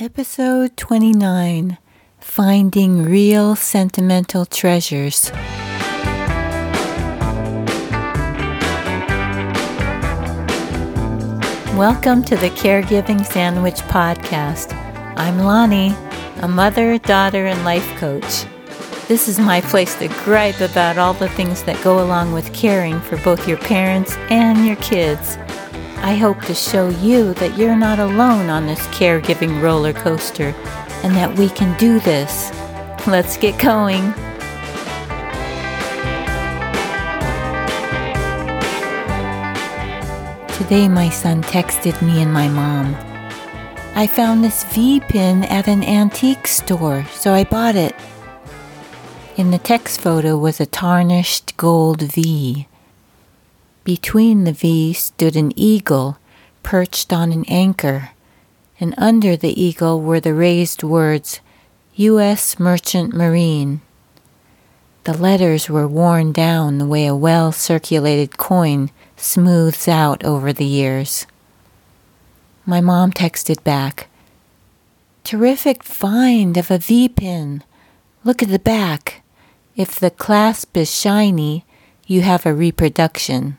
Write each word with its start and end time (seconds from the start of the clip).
Episode 0.00 0.76
29 0.76 1.78
Finding 2.18 3.04
Real 3.04 3.54
Sentimental 3.54 4.44
Treasures. 4.44 5.30
Welcome 11.76 12.24
to 12.24 12.34
the 12.34 12.50
Caregiving 12.56 13.24
Sandwich 13.24 13.76
Podcast. 13.82 14.74
I'm 15.16 15.38
Lani, 15.38 15.94
a 16.42 16.48
mother, 16.48 16.98
daughter, 16.98 17.46
and 17.46 17.64
life 17.64 17.88
coach. 17.96 18.46
This 19.06 19.28
is 19.28 19.38
my 19.38 19.60
place 19.60 19.94
to 20.00 20.08
gripe 20.24 20.60
about 20.60 20.98
all 20.98 21.14
the 21.14 21.28
things 21.28 21.62
that 21.62 21.80
go 21.84 22.04
along 22.04 22.32
with 22.32 22.52
caring 22.52 22.98
for 23.02 23.16
both 23.18 23.46
your 23.46 23.58
parents 23.58 24.16
and 24.28 24.66
your 24.66 24.76
kids. 24.76 25.38
I 26.04 26.16
hope 26.16 26.42
to 26.42 26.54
show 26.54 26.90
you 26.90 27.32
that 27.32 27.56
you're 27.56 27.74
not 27.74 27.98
alone 27.98 28.50
on 28.50 28.66
this 28.66 28.86
caregiving 28.88 29.62
roller 29.62 29.94
coaster 29.94 30.50
and 31.02 31.16
that 31.16 31.34
we 31.38 31.48
can 31.48 31.74
do 31.78 31.98
this. 32.00 32.52
Let's 33.06 33.38
get 33.38 33.58
going. 33.58 34.12
Today, 40.58 40.88
my 40.88 41.08
son 41.08 41.42
texted 41.42 42.02
me 42.02 42.20
and 42.20 42.30
my 42.30 42.48
mom. 42.48 42.94
I 43.94 44.06
found 44.06 44.44
this 44.44 44.62
V 44.74 45.00
pin 45.00 45.44
at 45.44 45.68
an 45.68 45.82
antique 45.82 46.46
store, 46.46 47.06
so 47.14 47.32
I 47.32 47.44
bought 47.44 47.76
it. 47.76 47.96
In 49.36 49.50
the 49.50 49.58
text 49.58 50.02
photo 50.02 50.36
was 50.36 50.60
a 50.60 50.66
tarnished 50.66 51.56
gold 51.56 52.02
V. 52.02 52.68
Between 53.84 54.44
the 54.44 54.52
V 54.52 54.94
stood 54.94 55.36
an 55.36 55.52
eagle 55.56 56.16
perched 56.62 57.12
on 57.12 57.32
an 57.32 57.44
anchor, 57.48 58.12
and 58.80 58.94
under 58.96 59.36
the 59.36 59.60
eagle 59.62 60.00
were 60.00 60.20
the 60.20 60.32
raised 60.32 60.82
words 60.82 61.40
U.S. 61.96 62.58
Merchant 62.58 63.12
Marine. 63.12 63.82
The 65.04 65.12
letters 65.12 65.68
were 65.68 65.86
worn 65.86 66.32
down 66.32 66.78
the 66.78 66.86
way 66.86 67.06
a 67.06 67.14
well 67.14 67.52
circulated 67.52 68.38
coin 68.38 68.90
smooths 69.18 69.86
out 69.86 70.24
over 70.24 70.50
the 70.50 70.64
years. 70.64 71.26
My 72.64 72.80
mom 72.80 73.12
texted 73.12 73.62
back 73.64 74.08
Terrific 75.24 75.82
find 75.82 76.56
of 76.56 76.70
a 76.70 76.78
V 76.78 77.10
pin. 77.10 77.62
Look 78.24 78.42
at 78.42 78.48
the 78.48 78.58
back. 78.58 79.22
If 79.76 80.00
the 80.00 80.10
clasp 80.10 80.74
is 80.74 80.94
shiny, 80.94 81.66
you 82.06 82.22
have 82.22 82.46
a 82.46 82.54
reproduction. 82.54 83.58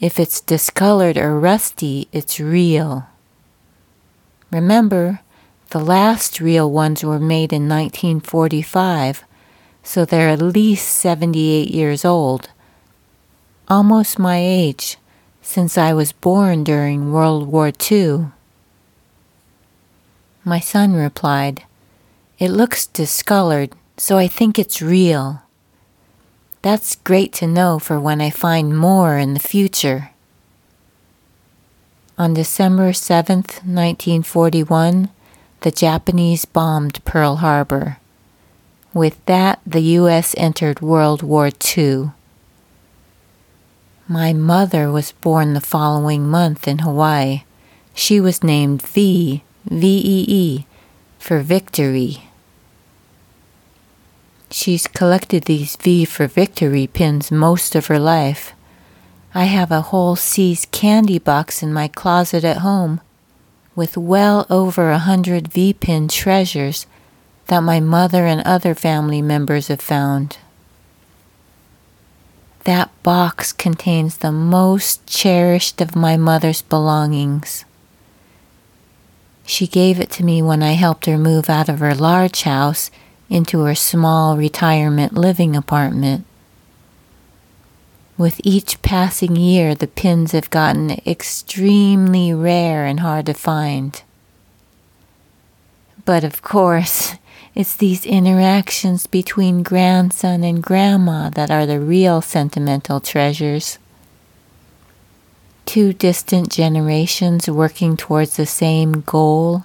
If 0.00 0.18
it's 0.18 0.40
discolored 0.40 1.18
or 1.18 1.38
rusty, 1.38 2.08
it's 2.10 2.40
real. 2.40 3.06
Remember, 4.50 5.20
the 5.70 5.78
last 5.78 6.40
real 6.40 6.70
ones 6.70 7.04
were 7.04 7.20
made 7.20 7.52
in 7.52 7.68
1945, 7.68 9.24
so 9.82 10.06
they're 10.06 10.30
at 10.30 10.40
least 10.40 10.88
78 10.88 11.68
years 11.68 12.06
old. 12.06 12.48
Almost 13.68 14.18
my 14.18 14.38
age, 14.38 14.96
since 15.42 15.76
I 15.76 15.92
was 15.92 16.12
born 16.12 16.64
during 16.64 17.12
World 17.12 17.46
War 17.46 17.70
II. 17.70 18.28
My 20.44 20.60
son 20.60 20.94
replied, 20.94 21.64
It 22.38 22.48
looks 22.48 22.86
discolored, 22.86 23.74
so 23.98 24.16
I 24.16 24.28
think 24.28 24.58
it's 24.58 24.80
real. 24.80 25.42
That's 26.62 26.96
great 26.96 27.32
to 27.34 27.46
know 27.46 27.78
for 27.78 27.98
when 27.98 28.20
I 28.20 28.30
find 28.30 28.76
more 28.76 29.16
in 29.16 29.32
the 29.32 29.40
future. 29.40 30.10
On 32.18 32.34
December 32.34 32.92
7, 32.92 33.36
1941, 33.36 35.08
the 35.62 35.70
Japanese 35.70 36.44
bombed 36.44 37.02
Pearl 37.06 37.36
Harbor. 37.36 37.96
With 38.92 39.24
that, 39.24 39.60
the 39.66 39.80
U.S. 40.02 40.34
entered 40.36 40.82
World 40.82 41.22
War 41.22 41.50
II. 41.76 42.10
My 44.06 44.34
mother 44.34 44.90
was 44.90 45.12
born 45.12 45.54
the 45.54 45.60
following 45.60 46.28
month 46.28 46.68
in 46.68 46.80
Hawaii. 46.80 47.44
She 47.94 48.20
was 48.20 48.42
named 48.42 48.82
V, 48.82 49.42
V-E-E, 49.64 50.66
for 51.18 51.40
victory. 51.40 52.29
She's 54.60 54.86
collected 54.86 55.44
these 55.44 55.74
V 55.76 56.04
for 56.04 56.26
Victory 56.26 56.86
pins 56.86 57.32
most 57.32 57.74
of 57.74 57.86
her 57.86 57.98
life. 57.98 58.52
I 59.34 59.44
have 59.44 59.72
a 59.72 59.80
whole 59.80 60.16
See's 60.16 60.66
candy 60.66 61.18
box 61.18 61.62
in 61.62 61.72
my 61.72 61.88
closet 61.88 62.44
at 62.44 62.58
home 62.58 63.00
with 63.74 63.96
well 63.96 64.46
over 64.50 64.90
a 64.90 64.98
hundred 64.98 65.48
V 65.48 65.72
pin 65.72 66.08
treasures 66.08 66.86
that 67.46 67.60
my 67.62 67.80
mother 67.80 68.26
and 68.26 68.42
other 68.42 68.74
family 68.74 69.22
members 69.22 69.68
have 69.68 69.80
found. 69.80 70.36
That 72.64 72.90
box 73.02 73.54
contains 73.54 74.18
the 74.18 74.30
most 74.30 75.06
cherished 75.06 75.80
of 75.80 75.96
my 75.96 76.18
mother's 76.18 76.60
belongings. 76.60 77.64
She 79.46 79.66
gave 79.66 79.98
it 79.98 80.10
to 80.10 80.22
me 80.22 80.42
when 80.42 80.62
I 80.62 80.72
helped 80.72 81.06
her 81.06 81.16
move 81.16 81.48
out 81.48 81.70
of 81.70 81.78
her 81.78 81.94
large 81.94 82.42
house 82.42 82.90
into 83.30 83.60
her 83.60 83.74
small 83.74 84.36
retirement 84.36 85.14
living 85.14 85.56
apartment. 85.56 86.26
With 88.18 88.40
each 88.44 88.82
passing 88.82 89.36
year, 89.36 89.74
the 89.74 89.86
pins 89.86 90.32
have 90.32 90.50
gotten 90.50 90.90
extremely 91.06 92.34
rare 92.34 92.84
and 92.84 93.00
hard 93.00 93.24
to 93.26 93.34
find. 93.34 94.02
But 96.04 96.24
of 96.24 96.42
course, 96.42 97.14
it's 97.54 97.74
these 97.74 98.04
interactions 98.04 99.06
between 99.06 99.62
grandson 99.62 100.44
and 100.44 100.62
grandma 100.62 101.30
that 101.30 101.50
are 101.50 101.64
the 101.64 101.80
real 101.80 102.20
sentimental 102.20 103.00
treasures. 103.00 103.78
Two 105.64 105.92
distant 105.92 106.50
generations 106.50 107.48
working 107.48 107.96
towards 107.96 108.36
the 108.36 108.44
same 108.44 109.00
goal, 109.00 109.64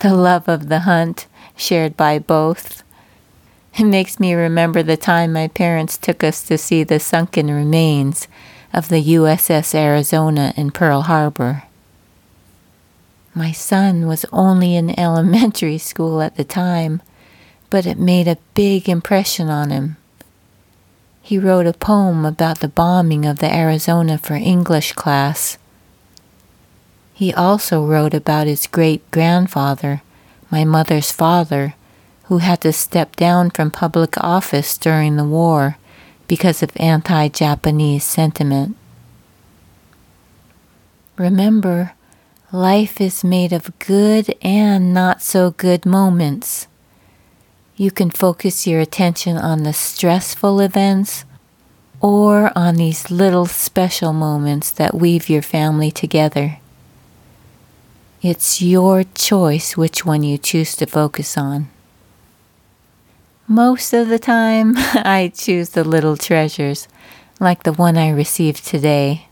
the 0.00 0.12
love 0.12 0.48
of 0.48 0.68
the 0.68 0.80
hunt 0.80 1.26
shared 1.56 1.96
by 1.96 2.18
both. 2.18 2.82
It 3.78 3.84
makes 3.84 4.18
me 4.18 4.32
remember 4.32 4.82
the 4.82 4.96
time 4.96 5.34
my 5.34 5.48
parents 5.48 5.98
took 5.98 6.24
us 6.24 6.42
to 6.44 6.56
see 6.56 6.82
the 6.82 6.98
sunken 6.98 7.50
remains 7.50 8.26
of 8.72 8.88
the 8.88 9.04
USS 9.14 9.74
Arizona 9.74 10.54
in 10.56 10.70
Pearl 10.70 11.02
Harbor. 11.02 11.64
My 13.34 13.52
son 13.52 14.06
was 14.06 14.24
only 14.32 14.76
in 14.76 14.98
elementary 14.98 15.76
school 15.76 16.22
at 16.22 16.36
the 16.36 16.44
time, 16.44 17.02
but 17.68 17.84
it 17.84 17.98
made 17.98 18.26
a 18.26 18.38
big 18.54 18.88
impression 18.88 19.50
on 19.50 19.68
him. 19.68 19.98
He 21.20 21.38
wrote 21.38 21.66
a 21.66 21.74
poem 21.74 22.24
about 22.24 22.60
the 22.60 22.68
bombing 22.68 23.26
of 23.26 23.40
the 23.40 23.54
Arizona 23.54 24.16
for 24.16 24.34
English 24.36 24.94
class. 24.94 25.58
He 27.12 27.34
also 27.34 27.84
wrote 27.84 28.14
about 28.14 28.46
his 28.46 28.66
great 28.66 29.10
grandfather, 29.10 30.00
my 30.50 30.64
mother's 30.64 31.12
father, 31.12 31.74
who 32.26 32.38
had 32.38 32.60
to 32.60 32.72
step 32.72 33.14
down 33.16 33.50
from 33.50 33.70
public 33.70 34.16
office 34.18 34.76
during 34.76 35.16
the 35.16 35.24
war 35.24 35.78
because 36.26 36.62
of 36.62 36.72
anti 36.76 37.28
Japanese 37.28 38.04
sentiment. 38.04 38.76
Remember, 41.16 41.92
life 42.52 43.00
is 43.00 43.22
made 43.22 43.52
of 43.52 43.78
good 43.78 44.34
and 44.42 44.92
not 44.92 45.22
so 45.22 45.52
good 45.52 45.86
moments. 45.86 46.66
You 47.76 47.90
can 47.90 48.10
focus 48.10 48.66
your 48.66 48.80
attention 48.80 49.36
on 49.36 49.62
the 49.62 49.72
stressful 49.72 50.60
events 50.60 51.24
or 52.00 52.50
on 52.56 52.74
these 52.74 53.10
little 53.10 53.46
special 53.46 54.12
moments 54.12 54.70
that 54.72 54.94
weave 54.94 55.28
your 55.28 55.42
family 55.42 55.90
together. 55.90 56.58
It's 58.20 58.60
your 58.60 59.04
choice 59.04 59.76
which 59.76 60.04
one 60.04 60.22
you 60.22 60.38
choose 60.38 60.74
to 60.76 60.86
focus 60.86 61.38
on. 61.38 61.68
Most 63.48 63.92
of 63.92 64.08
the 64.08 64.18
time, 64.18 64.72
I 64.76 65.30
choose 65.32 65.68
the 65.70 65.84
little 65.84 66.16
treasures, 66.16 66.88
like 67.38 67.62
the 67.62 67.72
one 67.72 67.96
I 67.96 68.10
received 68.10 68.66
today. 68.66 69.28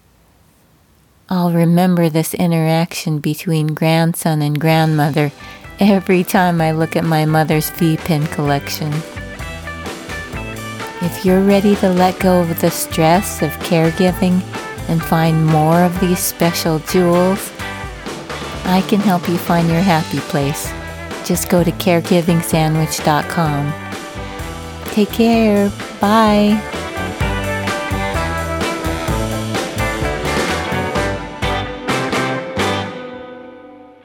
I'll 1.28 1.52
remember 1.52 2.08
this 2.08 2.32
interaction 2.32 3.18
between 3.18 3.74
grandson 3.74 4.40
and 4.40 4.60
grandmother 4.60 5.32
every 5.80 6.22
time 6.22 6.60
I 6.60 6.70
look 6.70 6.94
at 6.94 7.04
my 7.04 7.24
mother's 7.24 7.70
V 7.70 7.96
pin 7.96 8.24
collection. 8.28 8.92
If 11.02 11.24
you're 11.24 11.42
ready 11.42 11.74
to 11.76 11.88
let 11.88 12.20
go 12.20 12.40
of 12.40 12.60
the 12.60 12.70
stress 12.70 13.42
of 13.42 13.50
caregiving 13.64 14.40
and 14.88 15.02
find 15.02 15.44
more 15.44 15.82
of 15.82 15.98
these 15.98 16.20
special 16.20 16.78
jewels, 16.78 17.50
I 18.64 18.84
can 18.86 19.00
help 19.00 19.28
you 19.28 19.38
find 19.38 19.68
your 19.68 19.80
happy 19.80 20.20
place. 20.20 20.70
Just 21.26 21.48
go 21.48 21.64
to 21.64 21.72
caregivingsandwich.com. 21.72 23.83
Take 24.94 25.10
care. 25.10 25.70
Bye. 26.00 26.73